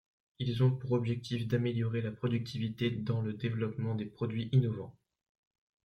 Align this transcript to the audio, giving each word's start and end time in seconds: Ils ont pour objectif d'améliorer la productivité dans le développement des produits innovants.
Ils 0.39 0.63
ont 0.63 0.71
pour 0.71 0.93
objectif 0.93 1.47
d'améliorer 1.47 2.01
la 2.01 2.09
productivité 2.09 2.89
dans 2.89 3.21
le 3.21 3.33
développement 3.33 3.93
des 3.93 4.07
produits 4.07 4.49
innovants. 4.51 4.97